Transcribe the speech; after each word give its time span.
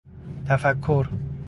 تفکر 0.47 1.09